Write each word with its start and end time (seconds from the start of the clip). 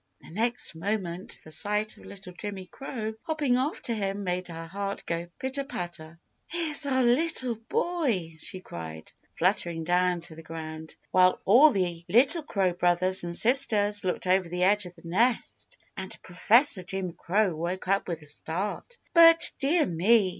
The 0.19 0.31
next 0.31 0.73
moment 0.73 1.39
the 1.43 1.51
sight 1.51 1.95
of 1.95 2.05
little 2.05 2.33
Jimmy 2.33 2.65
Crow 2.65 3.13
hopping 3.21 3.55
after 3.55 3.93
him 3.93 4.23
made 4.23 4.47
her 4.47 4.65
heart 4.65 5.05
go 5.05 5.27
pitter 5.37 5.63
patter. 5.63 6.17
"Here's 6.47 6.87
our 6.87 7.03
little 7.03 7.53
boy!" 7.53 8.37
she 8.39 8.61
cried, 8.61 9.11
fluttering 9.37 9.83
down 9.83 10.21
to 10.21 10.33
the 10.33 10.41
ground, 10.41 10.95
while 11.11 11.39
all 11.45 11.69
the 11.69 12.03
little 12.09 12.41
crow 12.41 12.73
brothers 12.73 13.23
and 13.23 13.37
sisters 13.37 14.03
looked 14.03 14.25
over 14.25 14.49
the 14.49 14.63
edge 14.63 14.87
of 14.87 14.95
the 14.95 15.03
nest, 15.07 15.77
and 15.95 16.19
Professor 16.23 16.81
Jim 16.81 17.13
Crow 17.13 17.53
woke 17.55 17.87
up 17.87 18.07
with 18.07 18.23
a 18.23 18.25
start. 18.25 18.97
But, 19.13 19.51
dear 19.59 19.85
me! 19.85 20.29